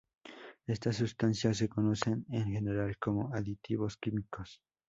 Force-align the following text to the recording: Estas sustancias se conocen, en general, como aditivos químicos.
Estas 0.65 0.95
sustancias 0.95 1.57
se 1.57 1.69
conocen, 1.69 2.25
en 2.31 2.45
general, 2.45 2.97
como 2.97 3.31
aditivos 3.35 3.97
químicos. 3.97 4.59